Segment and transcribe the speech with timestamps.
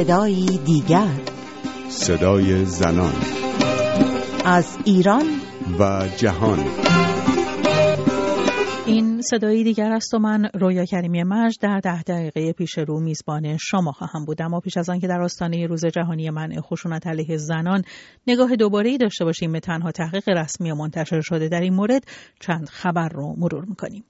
[0.00, 1.20] صدایی دیگر.
[1.88, 3.14] صدای زنان.
[4.44, 5.26] از ایران.
[5.78, 6.58] و جهان.
[8.86, 13.56] این صدایی دیگر است و من رویا کریمی مجد در ده دقیقه پیش رو میزبان
[13.56, 17.36] شما خواهم بود اما پیش از آن که در آستانه روز جهانی منع خشونت علیه
[17.36, 17.82] زنان
[18.26, 22.04] نگاه دوباره ای داشته باشیم به تنها تحقیق رسمی و منتشر شده در این مورد
[22.40, 24.04] چند خبر رو مرور می‌کنیم.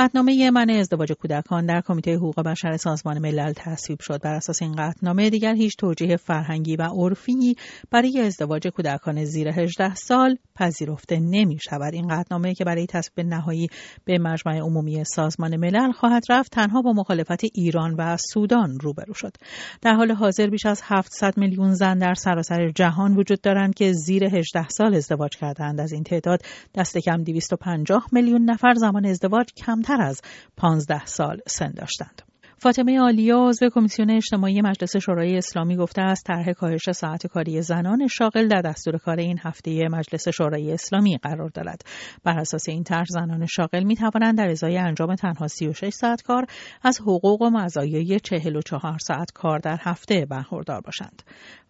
[0.00, 4.20] قطنامه منع ازدواج کودکان در کمیته حقوق بشر سازمان ملل تصویب شد.
[4.22, 7.56] بر اساس این قطنامه دیگر هیچ توجیه فرهنگی و عرفی
[7.90, 11.94] برای ازدواج کودکان زیر 18 سال پذیرفته نمی شود.
[11.94, 13.68] این قطنامه که برای تصویب نهایی
[14.04, 19.36] به مجمع عمومی سازمان ملل خواهد رفت تنها با مخالفت ایران و سودان روبرو شد.
[19.82, 24.24] در حال حاضر بیش از 700 میلیون زن در سراسر جهان وجود دارند که زیر
[24.24, 26.42] 18 سال ازدواج کردند از این تعداد
[26.74, 30.22] دست کم 250 میلیون نفر زمان ازدواج کم کمتر از
[30.56, 32.27] 15 سال سن داشتند.
[32.60, 38.06] فاطمه آلیا عضو کمیسیون اجتماعی مجلس شورای اسلامی گفته است طرح کاهش ساعت کاری زنان
[38.06, 41.82] شاغل در دستور کار این هفته مجلس شورای اسلامی قرار دارد.
[42.24, 46.46] بر اساس این طرح زنان شاغل می توانند در ازای انجام تنها 36 ساعت کار
[46.82, 51.22] از حقوق و مزایای 44 ساعت کار در هفته برخوردار باشند.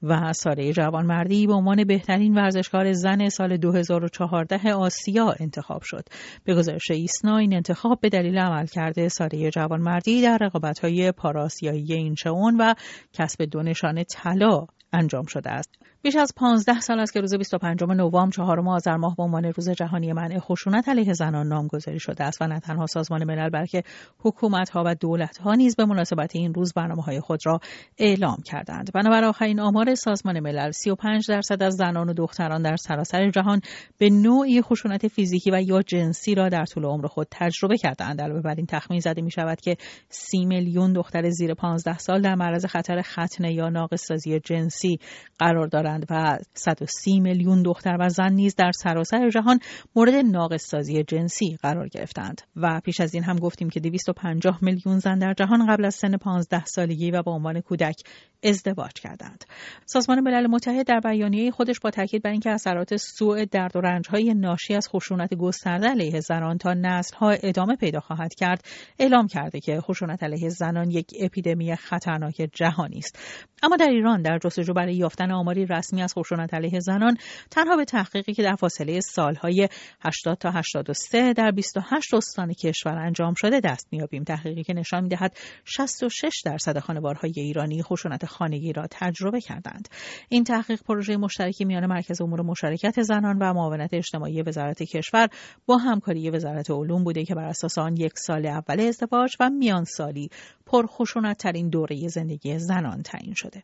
[0.03, 6.05] و ساره جوانمردی به عنوان بهترین ورزشکار زن سال 2014 آسیا انتخاب شد.
[6.45, 12.15] به گزارش ایسنا این انتخاب به دلیل عملکرد ساره جوانمردی در رقابت های پاراسیایی این
[12.59, 12.75] و
[13.13, 15.71] کسب دو نشان طلا انجام شده است.
[16.03, 19.71] بیش از 15 سال است که روز 25 نوامبر چهارم آذر ماه به عنوان روز
[19.71, 23.83] جهانی منع خشونت علیه زنان نامگذاری شده است و نه تنها سازمان ملل بلکه
[24.19, 27.61] حکومت ها و دولت ها نیز به مناسبت این روز برنامه های خود را
[27.99, 28.91] اعلام کردند.
[28.95, 33.61] بنابر آخرین آمار سازمان ملل 35 درصد از زنان و دختران در سراسر جهان
[33.99, 38.21] به نوعی خشونت فیزیکی و یا جنسی را در طول عمر خود تجربه کردند.
[38.21, 39.77] علاوه بر این تخمین زده می شود که
[40.09, 44.99] 30 میلیون دختر زیر 15 سال در معرض خطر ختنه یا ناقصسازی جنسی
[45.39, 49.59] قرار دارند و 130 میلیون دختر و زن نیز در سراسر جهان
[49.97, 50.75] مورد ناقص
[51.09, 55.67] جنسی قرار گرفتند و پیش از این هم گفتیم که 250 میلیون زن در جهان
[55.67, 57.97] قبل از سن 15 سالگی و به عنوان کودک
[58.43, 59.45] ازدواج کردند.
[59.87, 64.35] سازمان ملل متحد در بیانیه خودش با تاکید بر اینکه اثرات سوء درد و رنجهای
[64.35, 68.65] ناشی از خشونت گسترده علیه زنان تا نسلها ادامه پیدا خواهد کرد
[68.99, 73.19] اعلام کرده که خشونت علیه زنان یک اپیدمی خطرناک جهانی است
[73.63, 77.17] اما در ایران در جستجو برای یافتن آماری رسمی از خشونت علیه زنان
[77.51, 79.69] تنها به تحقیقی که در فاصله سالهای
[80.01, 85.37] 80 تا 83 در 28 استان کشور انجام شده دست میابیم تحقیقی که نشان می‌دهد
[85.65, 89.89] 66 درصد خانوارهای ایرانی خشونت خانگی را تجربه کردند
[90.29, 95.29] این تحقیق پروژه مشترکی میان مرکز امور مشارکت زنان و معاونت اجتماعی وزارت کشور
[95.67, 99.85] با همکاری وزارت علوم بوده که بر اساس آن یک سال اول ازدواج و میان
[99.85, 100.31] سالی
[100.67, 103.63] پرخشونت ترین دوره زندگی زنان تعیین شده.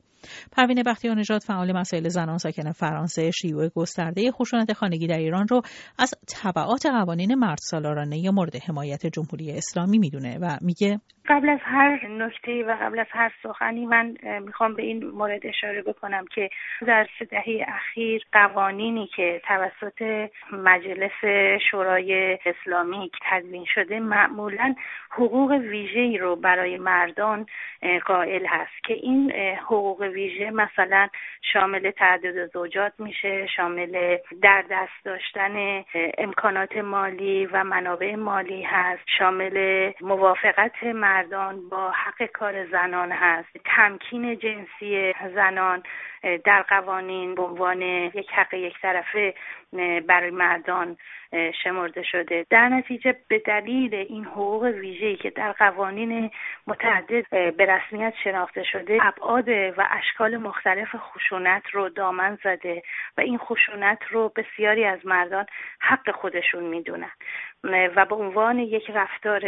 [0.52, 5.62] پروین بختیار نژاد فعال مسائل زنان ساکن فرانسه شیوع گسترده خشونت خانگی در ایران رو
[5.98, 12.09] از تبعات قوانین مرد سالارانه مورد حمایت جمهوری اسلامی می‌دونه و میگه قبل از هر
[12.09, 14.14] نکته و قبل از هر سخنی من
[14.44, 16.50] می‌خوام به این مورد اشاره بکنم که
[16.87, 21.25] در سه دهه اخیر قوانینی که توسط مجلس
[21.70, 24.75] شورای اسلامی تدوین شده معمولا
[25.10, 27.47] حقوق ویژه‌ای رو برای مردان
[28.06, 31.09] قائل هست که این حقوق ویژه مثلا
[31.53, 35.84] شامل تعدد زوجات میشه شامل در دست داشتن
[36.19, 43.49] امکانات مالی و منابع مالی هست شامل موافقت مردان با حق کار زنان هست.
[43.65, 45.82] تمکین جنسی زنان
[46.44, 49.34] در قوانین به عنوان یک حق یک طرفه
[50.06, 50.97] برای مردان
[51.62, 52.47] شمرده شده.
[52.50, 56.31] در نتیجه به دلیل این حقوق ویژه‌ای که در قوانین
[56.66, 58.98] متعدد به رسمیت شناخته شده.
[59.02, 62.82] ابعاد و اشکال مختلف خشونت رو دامن زده
[63.19, 65.47] و این خشونت رو بسیاری از مردان
[65.80, 67.10] حق خودشون می‌دونن.
[67.64, 69.40] و به عنوان یک رفتار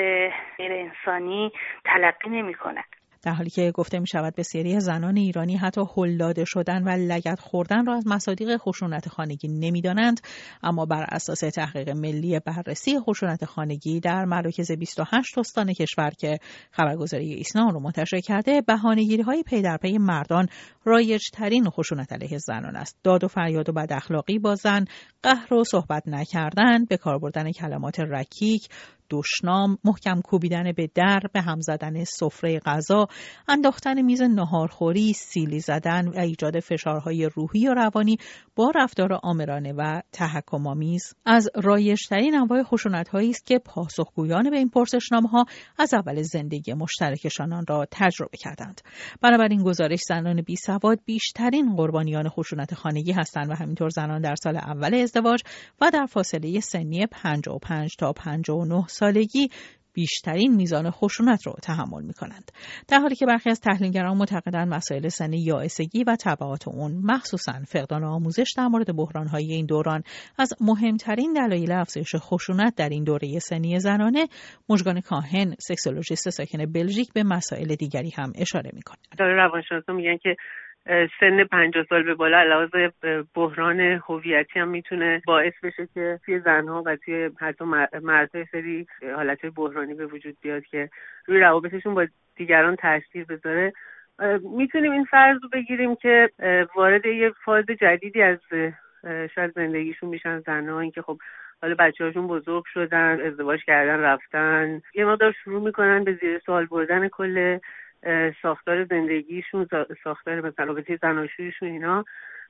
[0.56, 1.52] غیر انسانی
[1.84, 2.84] تلقی نمی‌کنن.
[3.26, 7.87] در حالی که گفته می شود بسیاری زنان ایرانی حتی هلداده شدن و لگت خوردن
[7.87, 10.20] را از مصادیق خشونت خانگی نمی‌دانند
[10.62, 16.38] اما بر اساس تحقیق ملی بررسی خشونت خانگی در مراکز 28 استان کشور که
[16.70, 20.49] خبرگزاری ایسنا رو منتشر کرده بهانه‌گیری های پی در پی مردان
[20.84, 22.99] رایج ترین خشونت علیه زنان است.
[23.02, 24.84] داد و فریاد و بد اخلاقی با زن
[25.23, 28.69] قهر و صحبت نکردن به کار بردن کلمات رکیک
[29.10, 33.06] دشنام محکم کوبیدن به در به هم زدن سفره غذا
[33.48, 38.16] انداختن میز نهارخوری سیلی زدن و ایجاد فشارهای روحی و روانی
[38.56, 41.14] با رفتار آمرانه و تحکمآمیز.
[41.26, 45.44] از رایجترین انواع خشونت است که پاسخگویان به این پرسشنامه ها
[45.78, 48.80] از اول زندگی مشترکشان را تجربه کردند.
[49.20, 54.56] بنابراین گزارش زنان بی سواد بیشترین قربانیان خشونت خانگی هستند و همینطور زنان در سال
[54.56, 55.42] اول ازدواج
[55.80, 59.48] و در فاصله سنی 55 تا 59 سالگی
[59.96, 62.52] بیشترین میزان خشونت رو تحمل می کنند.
[62.88, 68.04] در حالی که برخی از تحلیلگران معتقدند مسائل سن یائسگی و طبعات اون مخصوصا فقدان
[68.04, 70.02] آموزش در مورد بحرانهای این دوران
[70.38, 74.26] از مهمترین دلایل افزایش خشونت در این دوره سنی زنانه
[74.69, 79.20] مژگان کاهن سکسولوژیست ساکن بلژیک به مسائل دیگری هم اشاره می کنند.
[79.20, 80.37] روانشناسا میگن که
[81.20, 82.88] سن پنجاه سال به بالا علاوه
[83.34, 87.64] بحران هویتی هم می‌تونه باعث بشه که توی زنها و توی حتی
[88.02, 88.86] مردها سری
[89.16, 90.88] حالت بحرانی به وجود بیاد که
[91.26, 92.06] روی روابطشون با
[92.36, 93.72] دیگران تاثیر بذاره.
[94.56, 96.30] می‌تونیم این فرض رو بگیریم که
[96.74, 98.38] وارد یه فاز جدیدی از
[99.34, 100.80] شاید زندگیشون میشن زنها.
[100.80, 101.18] اینکه خب
[101.62, 104.82] حالا بچه هاشون بزرگ شدن ازدواج کردن رفتن.
[104.94, 107.58] یه مقدار شروع می‌کنن به زیر سوال بردن کل
[108.42, 109.68] ساختار زندگیشون
[110.04, 112.04] ساختار مثلا رابطه زناشویشون اینا.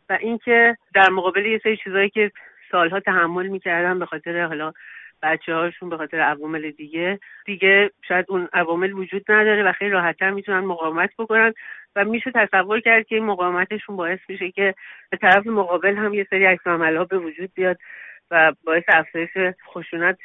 [0.09, 2.31] و اینکه در مقابل یه سری چیزایی که
[2.71, 4.73] سالها تحمل می‌کردن به خاطر حالا
[5.23, 10.31] بچه هاشون به خاطر عوامل دیگه دیگه شاید اون عوامل وجود نداره و خیلی راحتتر
[10.31, 11.53] می‌تونن مقاومت بکنن.
[11.97, 14.75] و میشه تصور کرد که این مقاومتشون باعث میشه که
[15.11, 16.63] به طرف مقابل هم یه سری عکس
[17.09, 17.79] به وجود بیاد
[18.31, 19.31] و باعث افزایش
[19.67, 20.19] خشونت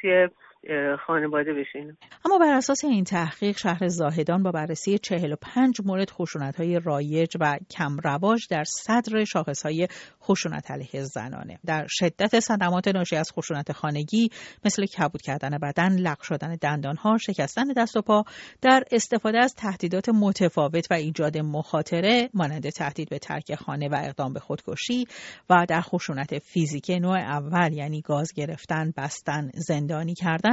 [1.06, 1.96] خانواده بشین.
[2.24, 7.58] اما بر اساس این تحقیق شهر زاهدان با بررسی 45 مورد خشونت های رایج و
[7.70, 9.88] کم رواج در صدر شاخص های
[10.22, 11.58] خشونت علیه زنانه.
[11.66, 14.30] در شدت صدمات ناشی از خشونت خانگی
[14.64, 18.24] مثل کبود کردن بدن لق شدن دندان ها شکستن دست و پا
[18.60, 24.32] در استفاده از تهدیدات متفاوت و ایجاد مخاطره مانند تهدید به ترک خانه و اقدام
[24.32, 25.04] به خودکشی
[25.50, 30.51] و در خشونت فیزیکی نوع اول یعنی گاز گرفتن بستن زندانی کردن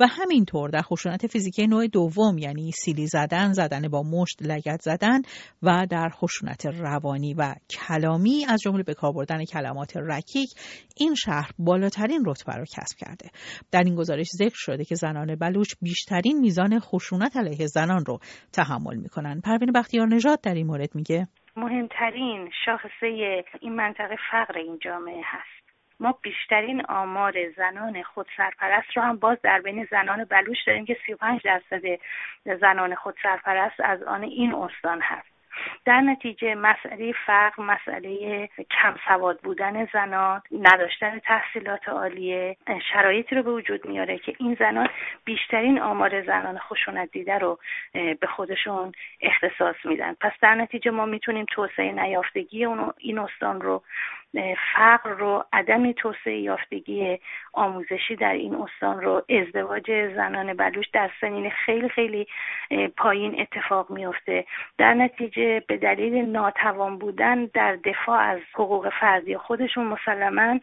[0.00, 5.20] و همینطور در خشونت فیزیکی نوع دوم یعنی سیلی زدن زدن با مشت لگت زدن
[5.62, 10.48] و در خشونت روانی و کلامی از جمله به کار بردن کلمات رکیک
[10.96, 13.28] این شهر بالاترین رتبه را کسب کرده.
[13.72, 18.18] در این گزارش ذکر شده که زنان بلوچ بیشترین میزان خشونت علیه زنان رو
[18.52, 19.40] تحمل می‌کنن.
[19.40, 21.28] پروین بختیار نژاد در این مورد میگه.
[21.56, 25.57] مهمترین شاخصه این منطقه فقر این جامعه هست.
[26.00, 31.40] ما بیشترین آمار زنان خودسرپرست رو هم باز در بین زنان بلوش داریم که 35
[31.44, 31.82] درصد
[32.60, 35.38] زنان خودسرپرست از آن این استان هست.
[35.84, 42.56] در نتیجه مسئله فقر مسئله کم سواد بودن زنان نداشتن تحصیلات عالیه
[42.92, 44.88] شرایطی رو به وجود میاره که این زنان
[45.24, 47.58] بیشترین آمار زنان خشونت دیده رو
[47.92, 50.14] به خودشون اختصاص میدن.
[50.20, 53.82] پس در نتیجه ما می‌تونیم توسعه نیافتگی اون این استان رو
[54.74, 57.18] فقر رو عدم توسعه یافتگی
[57.52, 62.26] آموزشی در این استان رو ازدواج زنان بلوش در سنین خیلی خیلی
[62.96, 64.44] پایین اتفاق میفته
[64.78, 70.58] در نتیجه به دلیل ناتوان بودن در دفاع از حقوق فردی خودشون مسلما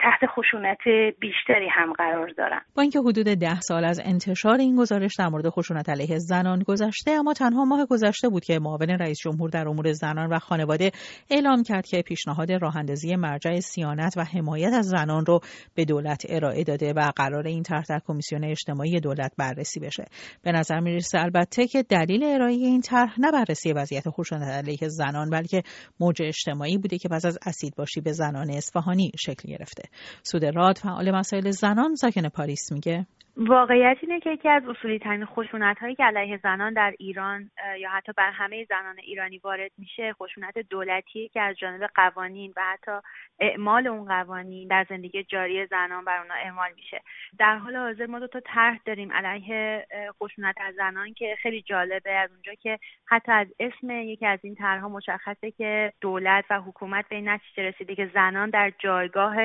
[0.00, 0.78] تحت خشونت
[1.20, 2.60] بیشتری هم قرار دارن.
[2.76, 7.10] با اینکه حدود ده سال از انتشار این گزارش در مورد خشونت علیه زنان گذشته
[7.10, 10.90] اما تنها ماه گذشته بود که معاون رئیس جمهور در امور زنان و خانواده
[11.30, 15.40] اعلام کرد که پیشنهاد راه اندازی مرجع سیانت و حمایت از زنان رو
[15.74, 20.04] به دولت ارائه داده و قرار این طرح در کمیسیون اجتماعی دولت بررسی بشه.
[20.42, 25.30] به نظر می‌رسه البته که دلیل ارائه این طرح نه بررسی وضعیت خشونت علیه زنان
[25.30, 25.62] بلکه
[26.00, 29.82] موج اجتماعی بوده که پس از اسید باشی به زنان اصفهانی شکل گرفته.
[30.22, 33.06] سود راد فعال مسائل زنان ساکن پاریس میگه.
[33.36, 37.90] واقعیت اینه که یکی از اصولی ترین خشونت هایی که علیه زنان در ایران یا
[37.90, 42.92] حتی بر همه زنان ایرانی وارد میشه خشونت دولتی که از جانب قوانین و حتی
[43.40, 47.00] اعمال اون قوانین در زندگی جاری زنان بر اونا اعمال میشه.
[47.38, 49.86] در حال حاضر ما دو تا طرح داریم علیه
[50.22, 52.12] خشونت از زنان که خیلی جالبه.
[52.12, 57.08] از اونجا که حتی از اسم یکی از این طرحها مشخصه که دولت و حکومت
[57.08, 59.36] به این نتیجه رسیده که زنان در جایگاه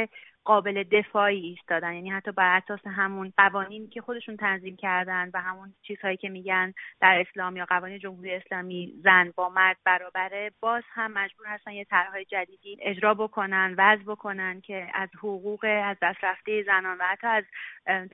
[0.43, 1.93] قابل دفاعی ایستادن.
[1.93, 6.73] یعنی حتی بر اساس همون قوانینی که خودشون تنظیم کردن و همون چیزهایی که میگن
[7.01, 11.85] در اسلام یا قوانین جمهوری اسلامی زن با مرد برابره باز هم مجبور هستن یه
[11.85, 17.27] طرحهای جدیدی اجرا بکنن وضع بکنن که از حقوق از دست رفته زنان و حتی
[17.27, 17.43] از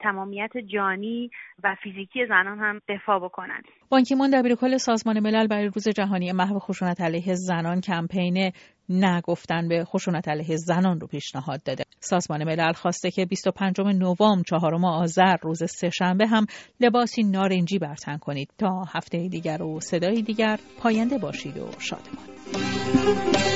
[0.01, 1.31] تمامیت جانی
[1.63, 3.61] و فیزیکی زنان هم دفاع بکنن.
[3.89, 8.51] بانکیمون دبیر کل سازمان ملل برای روز جهانی محو خشونت علیه زنان کمپین
[8.89, 11.83] نگفتن به خشونت علیه زنان رو پیشنهاد داده.
[11.99, 16.45] سازمان ملل خواسته که 25 نوامبر چهارم آذر روز سهشنبه هم
[16.79, 23.46] لباسی نارنجی برتن کنید تا هفته دیگر و صدای دیگر پاینده باشید و شادمان